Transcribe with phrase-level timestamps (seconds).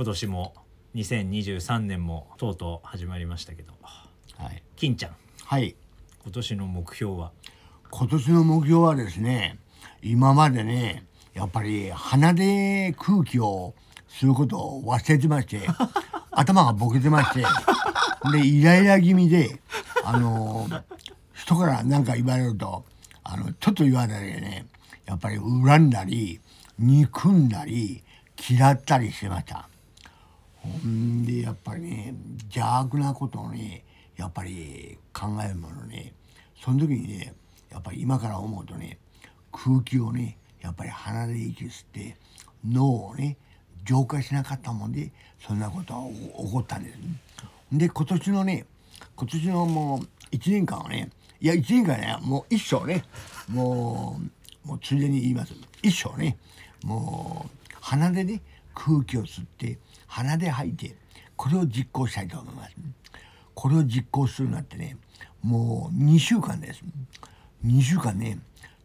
[0.00, 0.54] 今年も
[0.94, 4.62] 2023年もとうとう始まりましたけどはい。
[4.74, 5.76] 金ちゃんはい。
[6.22, 7.32] 今年の目標は？
[7.90, 9.58] 今年の目標はですね、
[10.00, 13.74] 今までね、やっぱり鼻で空気を
[14.08, 15.68] 吸うことを忘れてまして、
[16.32, 17.44] 頭がボケてまして、
[18.32, 19.60] で、イライラ気味で、
[20.02, 20.66] あの、
[21.34, 22.86] 人から何か言われると、
[23.22, 24.64] あの、ちょっと言われたりね、
[25.04, 26.40] やっぱり恨んだり、
[26.78, 28.02] 憎んだり、
[28.48, 29.69] 嫌ったりしてました。
[30.62, 32.14] ほんでやっぱりね
[32.44, 33.84] 邪悪なことをね
[34.16, 36.12] やっぱり考えるものね
[36.62, 37.34] その時にね
[37.70, 38.98] やっぱり今から思うとね
[39.52, 42.16] 空気をねやっぱり鼻で息吸って
[42.68, 43.36] 脳をね
[43.84, 45.10] 浄化しなかったもんで
[45.40, 46.98] そんなことが起こったんです。
[47.72, 48.66] で今年のね
[49.16, 50.00] 今年のも
[50.32, 53.04] う1年間はねいや1年間ねもう一生ね
[53.48, 54.20] も
[54.64, 56.36] うもうついでに言います一生ね
[56.84, 58.42] もう鼻でね
[58.74, 60.96] 空気を吸って鼻で吐いて
[61.36, 62.74] これを実行したいと思います。
[63.54, 64.96] これを実行するなんてね
[65.42, 66.82] もう2週間です。
[67.64, 68.38] 2週間ね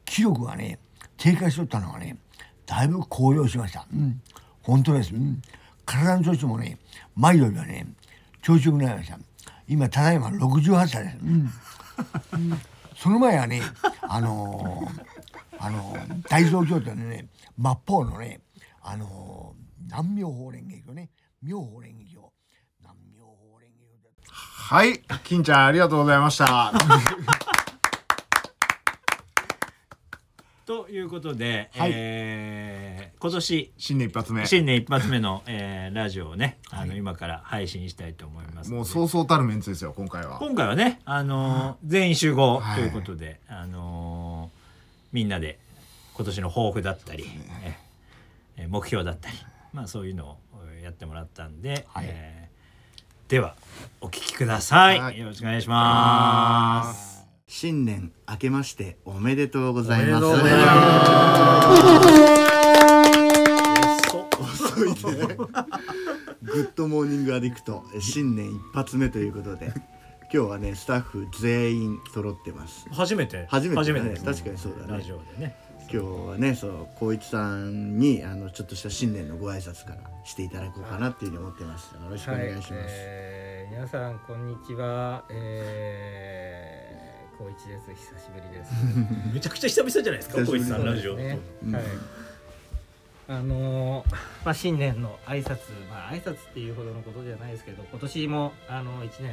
[0.04, 0.80] 気力がね
[1.18, 2.18] 低下しとったのがね
[2.66, 3.86] だいぶ高揚しました。
[3.94, 4.22] うん。
[4.62, 5.42] 本当です、うん、
[5.86, 6.80] 体の調子もね
[7.16, 7.88] 前よりはね
[8.42, 9.20] 調子よくなりました。
[9.68, 11.32] 今ただいま68歳です、うん。
[11.32, 11.50] うん。
[12.96, 13.62] その前はね
[14.02, 15.06] あのー
[15.60, 17.28] あのー大蔵経典のね
[17.62, 18.42] 末法のね
[18.82, 21.10] あのー南妙法蓮華経ね。
[21.42, 22.32] 妙法蓮華経。
[22.82, 26.74] 南妙法蓮華経だはい、金ちゃんありがとうございました。
[30.66, 31.92] ということで、はい。
[31.94, 34.46] えー今年新年一発目。
[34.46, 40.38] 新年一発目の、 えーラジオをねあの、今から配信したいと思いますもうそうそうたるメンツですよ、今回は。
[40.40, 42.80] 今回はね、あのー全員集合はい。
[42.80, 44.58] ということで、あのー
[45.12, 45.60] みんなで
[46.14, 47.26] 今年の抱負だったり、
[47.64, 47.78] え
[48.58, 49.38] え目標だったり、
[49.76, 50.38] まあそういうのを
[50.82, 52.56] やってもらったんで、はいえー
[53.28, 53.56] では
[54.02, 55.00] お聞きください。
[55.00, 57.26] はいよろしくお願いします。
[57.48, 60.26] 新年明けましておめでとうございます。
[60.26, 60.38] 遅
[64.86, 65.36] いね。
[66.44, 69.74] グッドモーニングアディクト新年一発目ということで、
[70.32, 72.88] 今日はねスタッフ全員揃ってます。
[72.92, 73.48] 初めて？
[73.50, 75.65] 初めてだねです確かにそうだねラジオでね。
[75.96, 81.96] 今日はねそう光一さんにあのちょっとした新年のご挨拶からしていただこうかなっていうふうに思ってます。
[81.96, 82.74] よろしくお願いします。
[82.74, 85.24] えー皆さんこんにちは。
[85.32, 88.12] えー、光一です。
[88.14, 88.72] 久しぶりです。
[89.34, 91.16] めちゃくちゃ久々じゃないですか、久しぶり光一さんラジオ。
[91.16, 91.84] ねうんはい。
[93.30, 99.32] あのーまあ新年の挨拶、まあ挨拶っていうほどのことじゃないですけど、今年もあの一年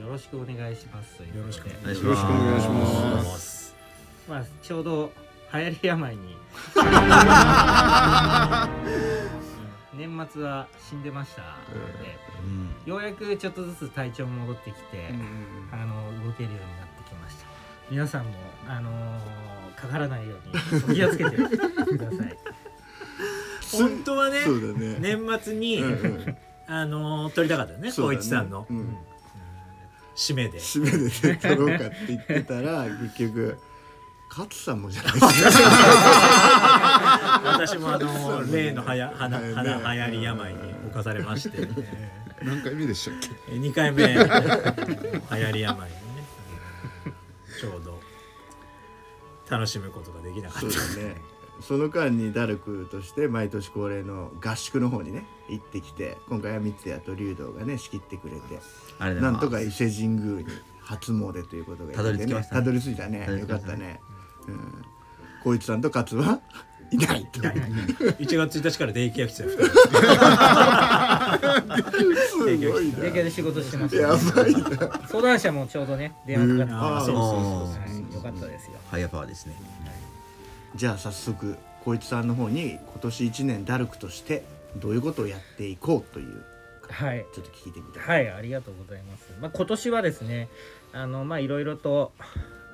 [0.00, 1.38] よろしくお願いしますということで。
[1.42, 3.22] よろしくお願いしま。
[3.36, 3.74] す。
[4.26, 5.12] まあちょうど
[5.54, 6.36] 流行り病に。
[9.96, 11.42] 年末は死んでました。
[11.42, 11.48] の
[12.02, 12.70] で、うん。
[12.90, 15.08] ようやくちょっとずつ体調も戻ってきて、
[15.72, 15.94] あの
[16.26, 17.46] 動けるようになってきました。
[17.90, 18.30] 皆さんも
[18.68, 18.94] あのー
[19.80, 20.54] かからないように
[20.92, 21.42] お 気をつけてく
[21.98, 22.36] ださい。
[23.72, 24.96] 本当はね、ね。
[25.00, 26.36] 年末に、うんうん。
[26.66, 28.22] あのー撮りたかったよね、そうだね。
[28.22, 28.96] 光一さんの、うん。
[30.16, 30.58] 締めで。
[30.58, 30.98] 締めで
[31.34, 33.58] ね撮ろうかって言ってたら結局
[34.36, 35.28] 勝さんもじゃないですか。
[37.44, 40.58] 私もあのー例のはやはなはいはなね流行り病に
[40.92, 41.68] 侵されまして、
[42.42, 43.30] 何回目でしたっけ？
[43.54, 44.02] え2回目。
[44.08, 46.24] 流行り病にね、
[47.60, 48.00] ちょうど。
[49.48, 51.20] 楽しむことができなかっそうだね。
[51.60, 58.58] その間にダルクとして毎年恒例の合宿の方にね行ってきて今回は三谷と竜道がね仕切ってくれて
[58.98, 60.46] あれなんとか伊勢神宮に
[60.80, 62.60] 初詣ということがたどり着きましたね。
[62.60, 63.26] たどり着いたね。
[63.30, 63.68] よ着きましたね。
[63.68, 64.00] かったね。
[64.08, 64.13] うん
[65.40, 66.40] 光一さんと勝は？
[66.90, 67.40] いないと。
[67.40, 67.48] た。
[67.48, 69.56] 1月1日から電気焼きてたよ
[72.28, 72.58] すごい
[72.92, 74.16] 電気で仕事してました、やば
[74.46, 74.60] いな。
[75.08, 79.56] 相談者もちょうどね電話かかってうそうはい、よかったですよハイヤーパワーですね。
[80.76, 84.44] じゃあ早速光一さんの方に今年1年ダルクとして
[84.76, 86.44] どういうことをやっていこうという。
[86.88, 87.24] はい。
[87.34, 88.24] ちょっと聞いてみたい。
[88.24, 90.48] はいありがとうございます、まあ、今年はですね
[90.92, 92.12] あのまあいろいろと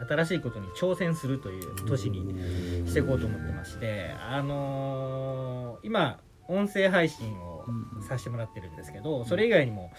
[0.08, 7.64] 新しいことに挑戦するという年にしていこうと思ってましてあのー今音声配信を
[8.08, 9.93] させてもらってるんですけどそれ以外にも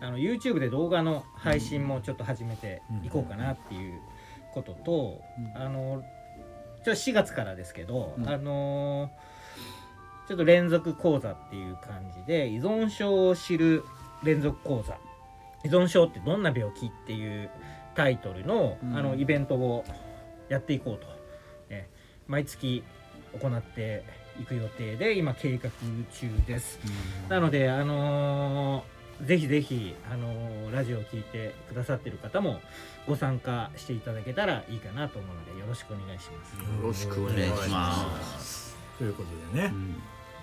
[0.00, 4.00] あの YouTube で動画の配信もちょっと始めていこうかなっていう
[4.54, 5.20] ことと、
[5.54, 6.02] あの
[6.84, 9.10] ちょっと4月からですけど、あの
[10.28, 13.84] ちょっと連続講座っていう感じで依存症を知る
[14.22, 14.98] 連続講座。
[15.64, 17.50] 依存症ってどんな病気っていう
[17.98, 19.84] タイトルの,、あのイベントを
[20.48, 21.08] やっていこうと、
[21.68, 21.88] ね、
[22.28, 22.84] 毎月
[23.40, 24.04] 行って
[24.38, 25.68] 行く予定で今計画
[26.12, 26.78] 中です、
[27.28, 32.60] なのであのーぜひぜひ、あのーラジオを聞いてくださってる方も
[33.08, 36.54] ご参加していただけたらいいかなと思うのでよろしくお願いします。
[36.54, 38.76] よろしくお願いします。
[38.96, 39.72] ということでね、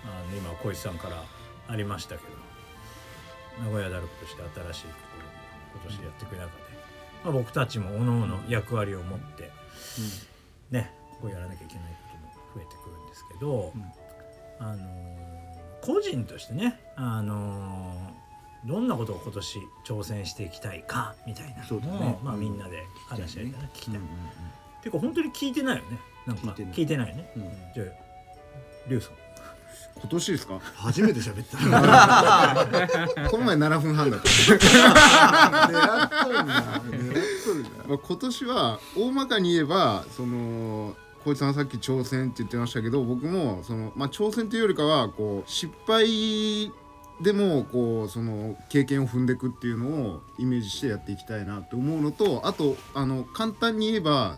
[0.04, 1.24] あの今小石さんから
[1.68, 4.90] ありましたけど名古屋ダルクとして新しいこ
[5.72, 6.65] とを今年やっていく中で、
[7.26, 9.50] まあ、僕たちも各々役割を持って、
[10.70, 13.72] ねこうやらなきゃいけないことも増えてくるんですけど、
[14.60, 15.26] あのー
[15.82, 22.18] 個人としてね、あのーどんなことを今年挑戦していきたいかみたいなのを、ね。
[22.22, 23.94] まあ、みんなで話し合いたいな、聞きたい。
[23.96, 24.08] うんうん
[24.82, 25.98] ていうか本当に聞いてないよね。
[26.26, 27.10] なんか聞いてない。
[27.10, 27.42] よね、うん。
[27.74, 27.86] じゃあ
[28.88, 29.25] リュウさん
[30.00, 30.60] 今年ですか？
[30.76, 31.56] 初めて喋った。
[33.30, 34.28] この前7分半だった。
[37.88, 40.94] 今年は大まかに言えばその
[41.24, 46.70] 小市さんさっき挑戦って言ってましたけど僕もその、まあ、挑戦というよりかはこう失敗
[47.20, 54.36] でもこうその経験を踏んでいくっていうのをイメージしてやっていきたいなと思うのとあとあの簡単に言えば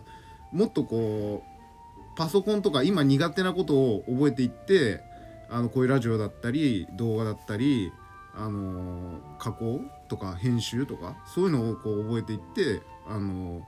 [0.51, 1.49] もっとこう
[2.17, 5.01] パソコンとか今苦手なことを覚えていって
[5.49, 7.91] あのこういうラジオだったり動画だったり
[8.35, 13.65] あの加工とか編集とかそういうのをこう覚えていってあの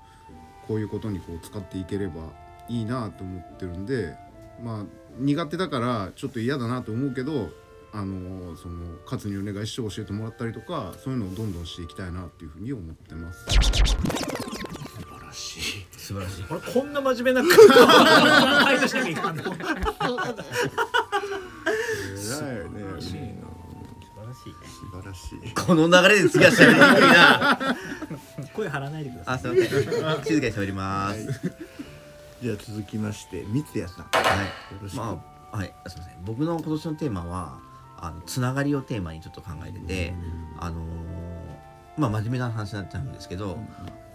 [0.67, 2.21] こういうことにこう使っていければ
[2.69, 4.15] いいなと思ってるんで
[4.63, 4.83] まあ
[5.17, 7.49] 苦手だからちょっと嫌だなと思うけど
[7.93, 13.45] あのその勝にお願いして教えてもらったりとかそういうのをどんどんしていきたいなっていうふうに思ってます。
[15.97, 16.43] 素晴らしい。
[16.43, 17.47] これこんな真面目な
[23.01, 23.35] らしいね。
[24.67, 25.53] 素晴らしい。
[25.53, 27.77] この流れで次は喋りにくいな。
[28.53, 29.35] 声張らないでください。
[29.35, 29.67] あすいません。
[30.25, 31.51] 静かに喋ります。
[32.41, 34.05] じゃあ続きまして三ツ矢さん。
[34.05, 34.09] は
[34.43, 34.45] い。
[34.45, 34.97] よろしく。
[34.97, 35.21] ま
[35.53, 35.73] あはい。
[35.87, 36.15] すいません。
[36.25, 37.59] 僕の今年のテーマは
[37.97, 40.13] あのつながりをテーマにちょっと考えてて
[40.59, 40.81] あのー
[41.97, 43.59] まあ真面目な話になっちゃうんですけど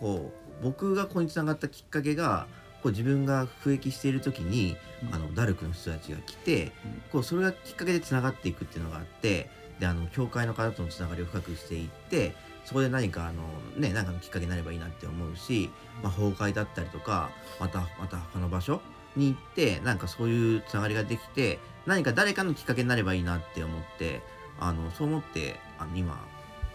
[0.00, 2.46] こう僕がここにつながったきっかけが
[2.82, 4.76] こう自分が服役している時に、
[5.12, 6.72] あのダルクの人たちが来て、
[7.12, 12.34] こうそれがきっかけでつながっていくっていうのがあってであの教会の方とのつながりを深くしていって
[12.64, 13.42] そこで何かあの
[13.76, 15.70] ね何かのきっかけになればいいなって思うし、
[16.02, 17.30] まあ、崩壊だったりとか
[17.60, 18.80] またまた他の場所
[19.16, 24.22] に行ってなんかそういうつながりができて何か誰かのきっかけになればいいなって思って
[24.58, 26.26] あのそう思ってあの今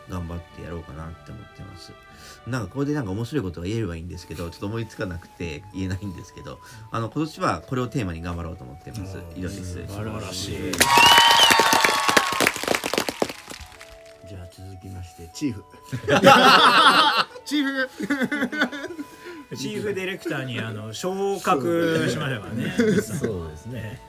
[0.10, 1.92] 頑張ってやろうかなって思ってます。
[2.48, 6.60] なんかこれでなんか面白いことが言えればいいんですけどちょっと思いつかなくて言えないんですけど
[6.92, 9.18] あの今年はこれをテーマに頑張ろうと思ってます。
[9.36, 9.88] 以上です。
[9.88, 10.72] 素晴らしい。
[14.28, 15.64] じゃあ続きましてチーフ。
[17.46, 17.90] チーフ。
[19.56, 22.74] チーフディレクターにあの昇格しましたからね。
[23.02, 24.00] そうですね。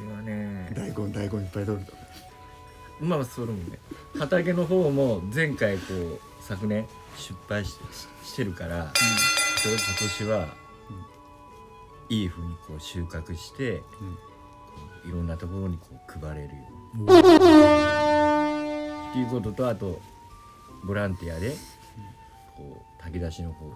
[0.00, 1.92] 今年はね、 大根大根いっぱい取ると
[3.00, 3.78] まあそれもね、
[4.18, 6.86] 畑の方も前回こう昨年
[7.16, 7.78] 失敗し
[8.24, 8.92] してるから、
[9.56, 10.48] それを今年は、
[12.08, 13.84] いい風にこう収穫して、こ
[15.04, 16.52] ういろんなところにこう配れるよ
[16.94, 17.04] うに。
[19.10, 20.00] っていうこととあと
[20.84, 21.56] ボランティアで
[22.56, 23.72] こう炊き出しの方を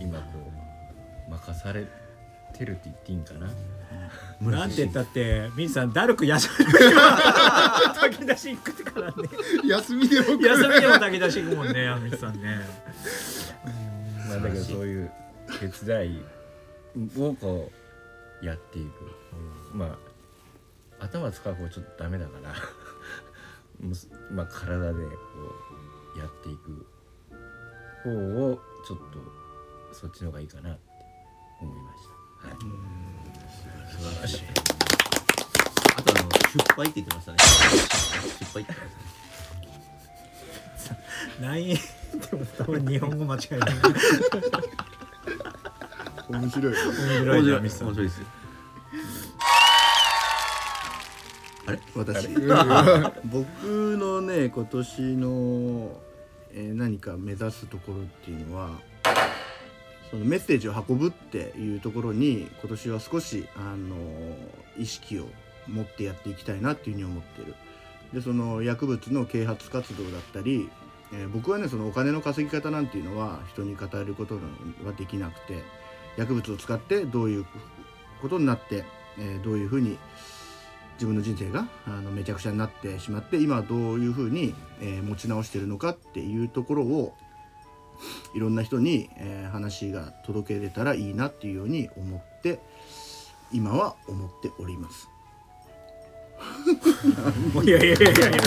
[0.00, 0.24] 今こ
[1.28, 1.86] う任され
[2.52, 3.48] てるって言っていいんかな？
[4.50, 9.14] なんて言ったってミンさんダルク休み炊き出し行くってからね
[9.64, 10.48] 休みで送る。
[10.48, 12.60] 休みでも炊き出し行くもんねミンさんね。
[14.28, 15.10] まあだけどそういう
[15.58, 16.22] 手伝い
[17.18, 17.70] をこ
[18.42, 18.88] うやっていく、
[19.76, 19.98] ま
[21.00, 22.54] あ頭使う方ちょっとダメだから。
[24.30, 25.00] まあ体でこ
[26.16, 26.86] うやっていく
[28.04, 29.04] 方をちょっと
[29.94, 30.80] そっちの方がいいかなって
[31.62, 32.09] 思いました。
[32.42, 32.52] はい。
[33.90, 34.40] 素晴らしい。
[35.96, 37.38] あとあの失敗って言ってましたね。
[38.38, 38.94] 失敗って言って
[39.66, 39.78] ま
[40.78, 41.00] したね
[41.40, 41.74] 何で
[42.36, 43.70] も多分日本語間違いない。
[46.30, 46.74] 面白い。
[46.74, 46.82] 面
[47.24, 48.20] 白い面白いです。
[48.20, 48.26] よ
[51.94, 52.28] 私
[53.24, 56.00] 僕のね今年の、
[56.52, 57.66] えー何か目指す。
[57.66, 58.70] ところっていうのは
[60.10, 63.96] そのメッセージを運ぶっていうところに今年は少し、あの
[64.76, 65.26] 意識を
[65.68, 67.54] 持ってやっていきたいなっていうふうに思ってる。
[68.12, 70.68] でその薬物の啓発活動だったり、
[71.12, 75.62] えー僕はねそのお金の稼ぎ方なんていうのは人に語ることはできなくて
[76.16, 77.46] 薬物を使ってどういう
[78.20, 78.84] ことになって、
[79.18, 79.96] えーどういうふうに
[80.94, 87.14] 自分の人生があのめちゃくちゃになってしまって今どういうふうに、えー持ち直してるのかっていうところを
[88.34, 92.60] いろんな人に、えー話が届けれたらいいなっていうように思って
[93.52, 95.08] 今は思っております。
[97.64, 98.28] いやいやいやいや。
[98.28, 98.40] いや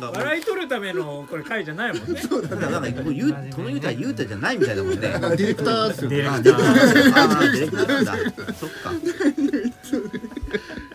[0.00, 2.20] なんか笑い取るためのこれ回じゃないもんね。
[2.22, 4.96] なんかなんかこう言うこの言うたら言うたじゃないみたいだもんね。
[5.00, 6.10] ディレクターですよ。
[6.10, 8.14] ねディレクターディレクターなんだ。
[8.54, 8.90] そっか。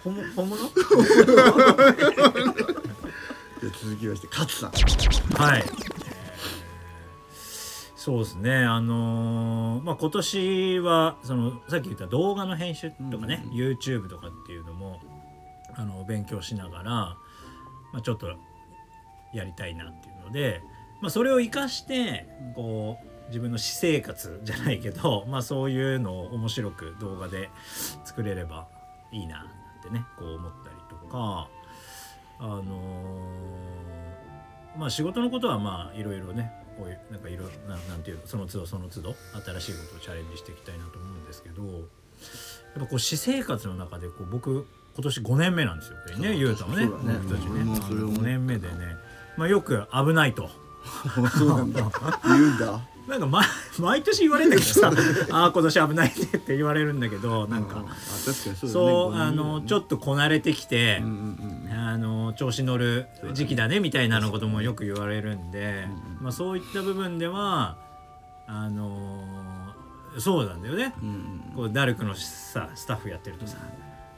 [0.03, 0.33] 本物？
[0.33, 0.57] 本物？
[3.59, 4.71] で続きまして勝さん。
[5.41, 5.98] はい、えー
[8.09, 8.65] そうですね。
[8.65, 14.99] あのーまあ今年はそのさっき言った動画の編集とかね、YouTube とかっていうのも
[15.75, 17.17] あの勉強しながら、ま
[17.97, 18.35] あ、ちょっと
[19.31, 20.63] やりたいなっていうので、
[21.01, 27.51] まあ、それを生かしてこう自分の私生活じゃないけど、まあ、そういうのを面白く動画で
[28.05, 28.67] 作れれば
[29.11, 29.45] いいな
[29.81, 31.47] ってねこう思ったりとか
[32.39, 39.15] あのーまあ仕事のことはまあいろいろねこういうなんかいろななんていうのその都度その都度
[39.59, 41.73] 新しいことをチャレンジしていきたいなと思うんですけどやっ
[42.75, 46.17] ぱこう私生活の中でこう僕今年5年目なんですよ。
[46.17, 47.51] ねゆうたもね僕たちね。
[47.51, 48.75] 俺もそれ思った5年目でね、
[49.37, 50.49] まあ、よく危ないと。
[51.37, 51.91] そうなんだ。
[52.25, 52.81] 言うんだ。
[53.07, 53.45] なんか毎
[53.79, 54.91] 毎年言われるんだけどさ
[55.31, 57.83] 「ああ今年危ないね」って言われるんだけどなんか。
[58.67, 61.58] そうあのちょっとこなれてきてうん
[62.29, 65.87] の調子乗る時期だねみたいなのこともよく言われるんで、
[66.21, 67.77] まあ、そういった部分では
[68.47, 69.23] あの
[70.17, 70.93] そうなんだよね。
[71.55, 73.57] こうダルクのさスタッフやってるとさ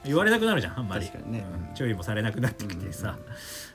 [0.05, 1.11] 言われなくなるじゃんあんまり。
[1.75, 3.17] 注意もされなくなってきてさ、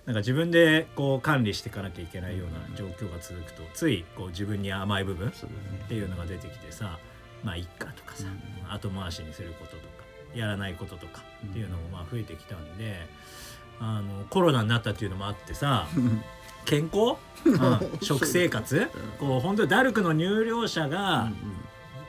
[0.07, 5.33] なんか自分でこう管理していかなきゃいけないような状況が続くとついこう自分に甘い部分っ
[5.89, 6.99] ていうのが出てきてさ
[7.45, 8.25] まあいっかとかさ、
[8.71, 9.87] 後回しにすることとか
[10.35, 13.07] やらないこととかっていうのもまあ増えてきたんで、
[13.81, 15.87] あのコロナになったっていうのもあってさ
[16.65, 18.01] 健康、うん。
[18.03, 18.89] 食生活？
[19.19, 21.31] こう本当にダルクの入寮者が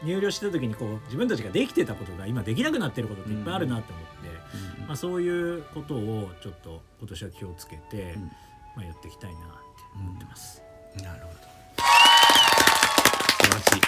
[0.03, 8.31] 入寮した時にこう自分たちができてたことが今できなくなってることっていっぱいあるなって思って、まあ、そういうことをちょっと今年は気をつけて、ん。
[8.77, 9.47] まあ、やっていきたいなって
[9.95, 10.61] 思ってます。
[11.03, 11.33] なるほど。
[11.79, 13.81] 素晴らしい。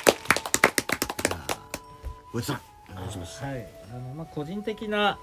[1.29, 1.57] じゃあ
[2.33, 3.43] ごちさんお願いします。
[3.43, 5.19] はい、あのまあ個人的な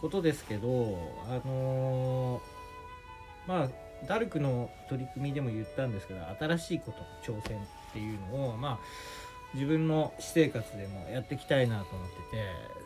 [0.00, 0.96] ことですけど、
[1.28, 2.40] あのー
[3.48, 3.68] まあ
[4.08, 7.60] ダルクの取り組みでも言ったんですけど、新しいこと挑戦っ
[7.92, 8.78] ていうのをまあ
[9.52, 12.20] 自分の私生活でもやっていきたいなと思ってて、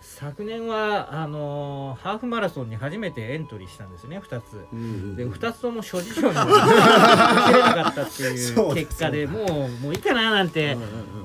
[0.01, 5.17] 昨年はあのーハーフマラソンに初めてエントリーしたんですよね、2つ。
[5.17, 10.77] で2つとも諸事情に走れ なかったっていう結果でもうもういいかななんて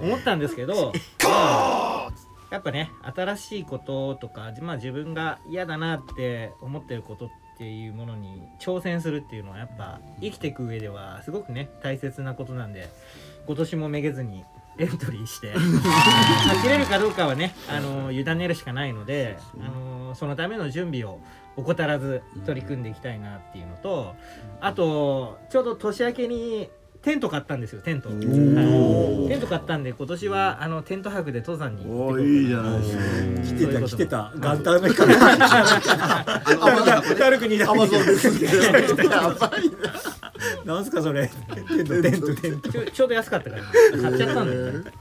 [0.01, 0.91] 思ったんですけど、
[1.24, 1.88] まあ
[2.51, 12.89] やっぱね新しいこととか、まあ、自分が嫌だなって思ってることっていうものに挑戦するっていうのはやっぱ生きていく上ではすごくね大切なことなんで
[13.48, 14.44] 今年もめげずに
[14.77, 21.20] エントリーして走れるかどうかはねあの委ねるしかないのであのそのための準備を
[21.58, 24.15] 怠らず取り組んでいきたいなっていうのと
[24.62, 26.70] あとちょうど年明けに
[27.01, 28.20] テント買ったんですよテント、はい。
[28.20, 32.20] テント買ったんで今年はあのテント泊で登山に行ってこうかな。
[32.20, 33.58] おーいいじゃないですか。
[33.58, 34.34] 来てた来てた。
[34.36, 35.15] 元旦の日から
[37.18, 39.50] ダルクにダルクにやばい
[40.65, 40.79] な。
[40.82, 41.27] んすかそれ。
[41.27, 42.72] テントテントテント。
[42.72, 43.63] ちょちょうど安かったから
[44.01, 44.91] 買っちゃったんだよね。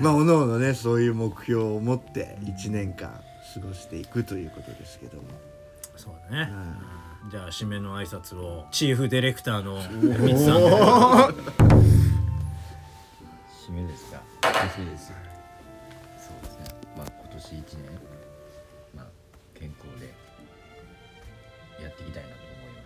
[0.00, 3.10] まあおのおのねそういう目標を持って1年間
[3.54, 5.24] 過ごしていくということですけども。
[5.96, 9.76] そうだね、んじゃあ締めの挨拶をチーフディレクターの
[10.18, 10.70] ミツさんで。
[13.66, 14.20] 締めですか。
[14.42, 15.12] 締めです。
[16.18, 16.64] そうですね。
[16.96, 17.84] まあ今年一年
[18.96, 19.06] まあ
[19.54, 20.12] 健康で
[21.82, 22.82] やっていきたいなと思いま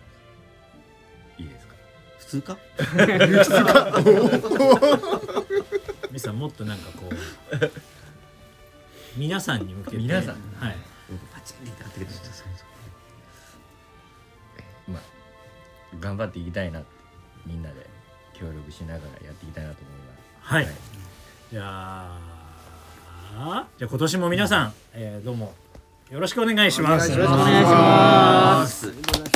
[1.35, 1.41] す。
[1.41, 1.75] いいですか？
[2.19, 2.57] 普通か？
[6.11, 7.15] ミツさんもっとなんかこう
[9.17, 9.97] 皆さんに向けて。
[9.97, 10.35] 皆さん？
[10.63, 10.75] はい。
[11.33, 12.47] パチンって当ててください。
[14.87, 15.01] まあ
[15.99, 16.81] 頑張っていきたいな
[17.45, 17.75] みんなで
[18.33, 20.17] 協力しながらやっていきたいなと思います。
[20.53, 20.67] はい、
[21.51, 22.19] じゃあ
[23.77, 25.53] じゃあ今年も皆さん、えーどうも
[26.09, 27.11] よろしくお願いします。
[27.11, 29.26] よろしくお願いしますす。